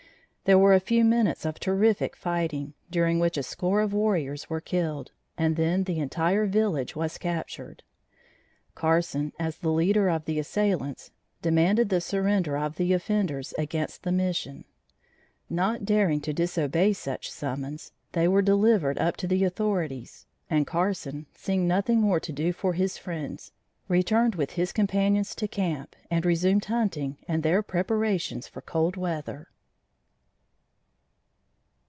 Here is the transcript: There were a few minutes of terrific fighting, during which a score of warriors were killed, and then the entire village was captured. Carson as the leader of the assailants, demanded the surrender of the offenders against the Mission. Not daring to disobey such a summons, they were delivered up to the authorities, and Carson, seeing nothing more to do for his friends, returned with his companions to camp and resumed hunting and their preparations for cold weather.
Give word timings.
There 0.45 0.59
were 0.59 0.73
a 0.73 0.81
few 0.81 1.05
minutes 1.05 1.45
of 1.45 1.59
terrific 1.61 2.13
fighting, 2.13 2.73
during 2.89 3.19
which 3.21 3.37
a 3.37 3.43
score 3.43 3.79
of 3.79 3.93
warriors 3.93 4.49
were 4.49 4.59
killed, 4.59 5.13
and 5.37 5.55
then 5.55 5.85
the 5.85 5.99
entire 5.99 6.45
village 6.45 6.93
was 6.93 7.17
captured. 7.17 7.83
Carson 8.75 9.31
as 9.39 9.59
the 9.59 9.71
leader 9.71 10.09
of 10.09 10.25
the 10.25 10.39
assailants, 10.39 11.11
demanded 11.41 11.87
the 11.87 12.01
surrender 12.01 12.57
of 12.57 12.75
the 12.75 12.91
offenders 12.91 13.53
against 13.57 14.03
the 14.03 14.11
Mission. 14.11 14.65
Not 15.49 15.85
daring 15.85 16.19
to 16.21 16.33
disobey 16.33 16.91
such 16.93 17.29
a 17.29 17.31
summons, 17.31 17.93
they 18.11 18.27
were 18.27 18.41
delivered 18.41 18.97
up 18.97 19.15
to 19.17 19.27
the 19.27 19.45
authorities, 19.45 20.25
and 20.49 20.67
Carson, 20.67 21.27
seeing 21.33 21.65
nothing 21.65 22.01
more 22.01 22.19
to 22.19 22.33
do 22.33 22.51
for 22.51 22.73
his 22.73 22.97
friends, 22.97 23.53
returned 23.87 24.35
with 24.35 24.51
his 24.51 24.73
companions 24.73 25.33
to 25.35 25.47
camp 25.47 25.95
and 26.09 26.25
resumed 26.25 26.65
hunting 26.65 27.19
and 27.25 27.41
their 27.41 27.63
preparations 27.63 28.49
for 28.49 28.59
cold 28.61 28.97
weather. 28.97 29.47